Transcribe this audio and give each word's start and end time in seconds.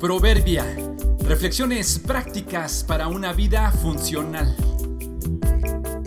Proverbia. 0.00 0.64
Reflexiones 1.28 1.98
prácticas 1.98 2.82
para 2.88 3.08
una 3.08 3.34
vida 3.34 3.70
funcional. 3.70 4.56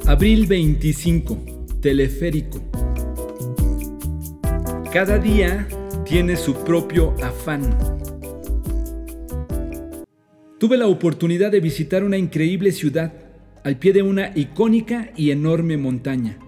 Abril 0.08 0.48
25. 0.48 1.38
Teleférico. 1.80 2.60
Cada 4.92 5.20
día 5.20 5.68
tiene 6.06 6.38
su 6.38 6.56
propio 6.64 7.14
afán. 7.22 7.62
Tuve 10.60 10.78
la 10.78 10.88
oportunidad 10.88 11.52
de 11.52 11.60
visitar 11.60 12.04
una 12.04 12.18
increíble 12.18 12.72
ciudad 12.72 13.14
al 13.64 13.78
pie 13.78 13.94
de 13.94 14.02
una 14.02 14.32
icónica 14.34 15.12
y 15.16 15.30
enorme 15.30 15.78
montaña, 15.78 16.40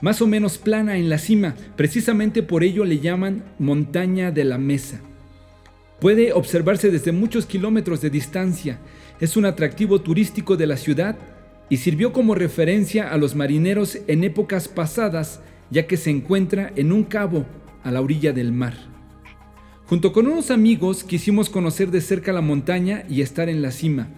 más 0.00 0.22
o 0.22 0.26
menos 0.26 0.56
plana 0.56 0.96
en 0.96 1.10
la 1.10 1.18
cima, 1.18 1.54
precisamente 1.76 2.42
por 2.42 2.64
ello 2.64 2.86
le 2.86 2.98
llaman 2.98 3.44
montaña 3.58 4.30
de 4.30 4.44
la 4.44 4.56
mesa. 4.56 5.02
Puede 6.00 6.32
observarse 6.32 6.90
desde 6.90 7.10
muchos 7.10 7.46
kilómetros 7.46 8.00
de 8.00 8.10
distancia. 8.10 8.78
Es 9.20 9.36
un 9.36 9.44
atractivo 9.44 10.00
turístico 10.00 10.56
de 10.56 10.66
la 10.66 10.76
ciudad 10.76 11.16
y 11.68 11.78
sirvió 11.78 12.12
como 12.12 12.36
referencia 12.36 13.12
a 13.12 13.16
los 13.18 13.34
marineros 13.34 13.98
en 14.06 14.22
épocas 14.22 14.68
pasadas, 14.68 15.40
ya 15.70 15.86
que 15.86 15.96
se 15.96 16.10
encuentra 16.10 16.72
en 16.76 16.92
un 16.92 17.02
cabo 17.02 17.46
a 17.82 17.90
la 17.90 18.00
orilla 18.00 18.32
del 18.32 18.52
mar. 18.52 18.74
Junto 19.86 20.12
con 20.12 20.26
unos 20.26 20.50
amigos 20.50 21.02
quisimos 21.02 21.50
conocer 21.50 21.90
de 21.90 22.00
cerca 22.00 22.32
la 22.32 22.42
montaña 22.42 23.04
y 23.08 23.22
estar 23.22 23.48
en 23.48 23.60
la 23.60 23.72
cima. 23.72 24.08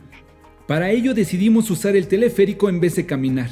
Para 0.66 0.90
ello 0.90 1.14
decidimos 1.14 1.70
usar 1.70 1.96
el 1.96 2.08
teleférico 2.08 2.68
en 2.68 2.80
vez 2.80 2.96
de 2.96 3.06
caminar. 3.06 3.50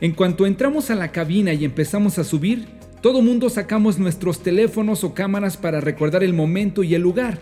En 0.00 0.12
cuanto 0.12 0.44
entramos 0.44 0.90
a 0.90 0.94
la 0.94 1.12
cabina 1.12 1.52
y 1.54 1.64
empezamos 1.64 2.18
a 2.18 2.24
subir, 2.24 2.66
todo 3.04 3.20
mundo 3.20 3.50
sacamos 3.50 3.98
nuestros 3.98 4.42
teléfonos 4.42 5.04
o 5.04 5.12
cámaras 5.12 5.58
para 5.58 5.78
recordar 5.78 6.24
el 6.24 6.32
momento 6.32 6.82
y 6.82 6.94
el 6.94 7.02
lugar. 7.02 7.38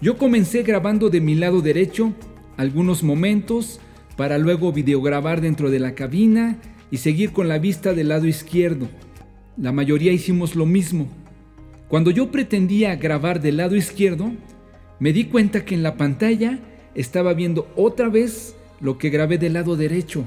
Yo 0.00 0.16
comencé 0.16 0.62
grabando 0.62 1.10
de 1.10 1.20
mi 1.20 1.34
lado 1.34 1.60
derecho 1.60 2.12
algunos 2.56 3.02
momentos 3.02 3.80
para 4.16 4.38
luego 4.38 4.72
videograbar 4.72 5.40
dentro 5.40 5.72
de 5.72 5.80
la 5.80 5.96
cabina 5.96 6.58
y 6.92 6.98
seguir 6.98 7.32
con 7.32 7.48
la 7.48 7.58
vista 7.58 7.94
del 7.94 8.10
lado 8.10 8.28
izquierdo. 8.28 8.86
La 9.56 9.72
mayoría 9.72 10.12
hicimos 10.12 10.54
lo 10.54 10.66
mismo. 10.66 11.08
Cuando 11.88 12.12
yo 12.12 12.30
pretendía 12.30 12.94
grabar 12.94 13.40
del 13.40 13.56
lado 13.56 13.74
izquierdo, 13.74 14.30
me 15.00 15.12
di 15.12 15.24
cuenta 15.24 15.64
que 15.64 15.74
en 15.74 15.82
la 15.82 15.96
pantalla 15.96 16.60
estaba 16.94 17.34
viendo 17.34 17.66
otra 17.74 18.08
vez 18.08 18.54
lo 18.80 18.98
que 18.98 19.10
grabé 19.10 19.36
del 19.36 19.54
lado 19.54 19.74
derecho. 19.74 20.24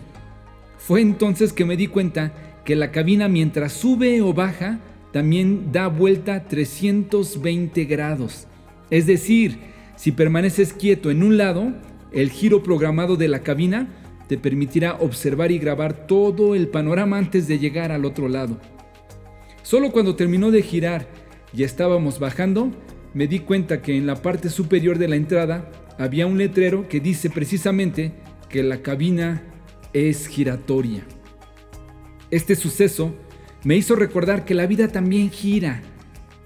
Fue 0.77 0.99
entonces 0.99 1.53
que 1.53 1.63
me 1.63 1.77
di 1.77 1.87
cuenta 1.87 2.33
que 2.69 2.75
la 2.75 2.91
cabina 2.91 3.27
mientras 3.27 3.73
sube 3.73 4.21
o 4.21 4.31
baja 4.31 4.79
también 5.11 5.71
da 5.71 5.87
vuelta 5.87 6.43
320 6.47 7.85
grados. 7.85 8.45
Es 8.91 9.07
decir, 9.07 9.57
si 9.95 10.11
permaneces 10.11 10.73
quieto 10.73 11.09
en 11.09 11.23
un 11.23 11.35
lado, 11.35 11.73
el 12.11 12.29
giro 12.29 12.61
programado 12.61 13.15
de 13.15 13.27
la 13.27 13.39
cabina 13.39 13.87
te 14.27 14.37
permitirá 14.37 14.97
observar 14.99 15.51
y 15.51 15.57
grabar 15.57 16.05
todo 16.05 16.53
el 16.53 16.67
panorama 16.67 17.17
antes 17.17 17.47
de 17.47 17.57
llegar 17.57 17.91
al 17.91 18.05
otro 18.05 18.29
lado. 18.29 18.59
Solo 19.63 19.91
cuando 19.91 20.15
terminó 20.15 20.51
de 20.51 20.61
girar 20.61 21.07
y 21.51 21.63
estábamos 21.63 22.19
bajando, 22.19 22.69
me 23.15 23.25
di 23.25 23.39
cuenta 23.39 23.81
que 23.81 23.97
en 23.97 24.05
la 24.05 24.21
parte 24.21 24.51
superior 24.51 24.99
de 24.99 25.07
la 25.07 25.15
entrada 25.15 25.71
había 25.97 26.27
un 26.27 26.37
letrero 26.37 26.87
que 26.87 26.99
dice 26.99 27.31
precisamente 27.31 28.11
que 28.47 28.61
la 28.61 28.83
cabina 28.83 29.41
es 29.91 30.27
giratoria. 30.27 31.03
Este 32.31 32.55
suceso 32.55 33.15
me 33.63 33.75
hizo 33.75 33.95
recordar 33.95 34.45
que 34.45 34.53
la 34.53 34.67
vida 34.67 34.87
también 34.87 35.31
gira. 35.31 35.81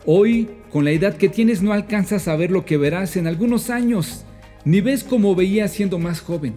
Hoy, 0.05 0.49
con 0.71 0.85
la 0.85 0.91
edad 0.91 1.17
que 1.17 1.27
tienes, 1.27 1.61
no 1.61 1.73
alcanzas 1.73 2.27
a 2.27 2.35
ver 2.37 2.51
lo 2.51 2.65
que 2.65 2.77
verás 2.77 3.17
en 3.17 3.27
algunos 3.27 3.69
años, 3.69 4.25
ni 4.63 4.79
ves 4.79 5.03
como 5.03 5.35
veías 5.35 5.71
siendo 5.71 5.99
más 5.99 6.21
joven. 6.21 6.55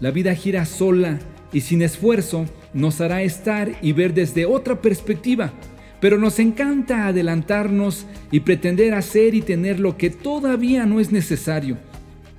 La 0.00 0.10
vida 0.10 0.34
gira 0.34 0.64
sola 0.66 1.20
y 1.52 1.60
sin 1.60 1.82
esfuerzo 1.82 2.46
nos 2.74 3.00
hará 3.00 3.22
estar 3.22 3.70
y 3.82 3.92
ver 3.92 4.14
desde 4.14 4.46
otra 4.46 4.80
perspectiva, 4.80 5.52
pero 6.00 6.18
nos 6.18 6.40
encanta 6.40 7.06
adelantarnos 7.06 8.06
y 8.32 8.40
pretender 8.40 8.94
hacer 8.94 9.34
y 9.34 9.42
tener 9.42 9.78
lo 9.78 9.96
que 9.96 10.10
todavía 10.10 10.86
no 10.86 10.98
es 10.98 11.12
necesario. 11.12 11.78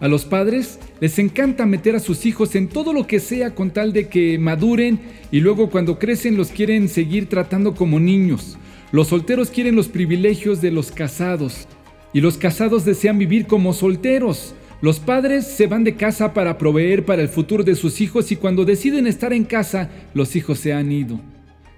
A 0.01 0.07
los 0.07 0.25
padres 0.25 0.79
les 0.99 1.19
encanta 1.19 1.67
meter 1.67 1.95
a 1.95 1.99
sus 1.99 2.25
hijos 2.25 2.55
en 2.55 2.69
todo 2.69 2.91
lo 2.91 3.05
que 3.05 3.19
sea 3.19 3.53
con 3.53 3.69
tal 3.69 3.93
de 3.93 4.09
que 4.09 4.39
maduren 4.39 4.99
y 5.31 5.41
luego 5.41 5.69
cuando 5.69 5.99
crecen 5.99 6.37
los 6.37 6.49
quieren 6.49 6.89
seguir 6.89 7.29
tratando 7.29 7.75
como 7.75 7.99
niños. 7.99 8.57
Los 8.91 9.09
solteros 9.09 9.51
quieren 9.51 9.75
los 9.75 9.89
privilegios 9.89 10.59
de 10.59 10.71
los 10.71 10.91
casados 10.91 11.67
y 12.13 12.21
los 12.21 12.37
casados 12.37 12.83
desean 12.83 13.19
vivir 13.19 13.45
como 13.45 13.73
solteros. 13.73 14.55
Los 14.81 14.99
padres 14.99 15.45
se 15.45 15.67
van 15.67 15.83
de 15.83 15.93
casa 15.93 16.33
para 16.33 16.57
proveer 16.57 17.05
para 17.05 17.21
el 17.21 17.29
futuro 17.29 17.63
de 17.63 17.75
sus 17.75 18.01
hijos 18.01 18.31
y 18.31 18.37
cuando 18.37 18.65
deciden 18.65 19.05
estar 19.05 19.33
en 19.33 19.43
casa, 19.43 19.91
los 20.15 20.35
hijos 20.35 20.57
se 20.57 20.73
han 20.73 20.91
ido. 20.91 21.21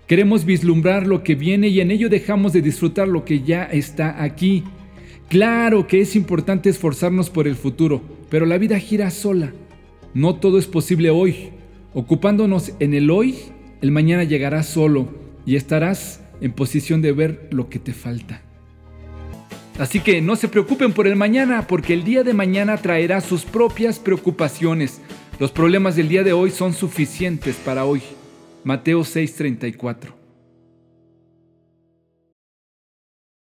Queremos 0.07 0.45
vislumbrar 0.45 1.07
lo 1.07 1.23
que 1.23 1.35
viene 1.35 1.67
y 1.67 1.81
en 1.81 1.91
ello 1.91 2.07
dejamos 2.07 2.53
de 2.53 2.61
disfrutar 2.61 3.09
lo 3.09 3.25
que 3.25 3.41
ya 3.41 3.65
está 3.65 4.23
aquí. 4.23 4.63
Claro 5.29 5.87
que 5.87 6.01
es 6.01 6.15
importante 6.15 6.69
esforzarnos 6.69 7.29
por 7.29 7.47
el 7.47 7.55
futuro, 7.55 8.01
pero 8.29 8.45
la 8.45 8.57
vida 8.57 8.79
gira 8.79 9.09
sola. 9.09 9.53
No 10.13 10.35
todo 10.35 10.59
es 10.59 10.67
posible 10.67 11.09
hoy. 11.09 11.49
Ocupándonos 11.93 12.73
en 12.79 12.93
el 12.93 13.09
hoy, 13.09 13.35
el 13.81 13.91
mañana 13.91 14.23
llegará 14.23 14.63
solo 14.63 15.07
y 15.45 15.55
estarás 15.55 16.21
en 16.41 16.51
posición 16.51 17.01
de 17.01 17.11
ver 17.11 17.47
lo 17.51 17.69
que 17.69 17.79
te 17.79 17.93
falta. 17.93 18.41
Así 19.79 19.99
que 19.99 20.21
no 20.21 20.35
se 20.35 20.49
preocupen 20.49 20.93
por 20.93 21.07
el 21.07 21.15
mañana, 21.15 21.65
porque 21.67 21.93
el 21.93 22.03
día 22.03 22.23
de 22.23 22.33
mañana 22.33 22.77
traerá 22.77 23.21
sus 23.21 23.43
propias 23.43 23.97
preocupaciones. 23.97 25.01
Los 25.39 25.51
problemas 25.51 25.95
del 25.95 26.09
día 26.09 26.23
de 26.23 26.33
hoy 26.33 26.51
son 26.51 26.73
suficientes 26.73 27.55
para 27.55 27.85
hoy. 27.85 28.01
Mateo 28.63 29.01
6:34 29.03 30.22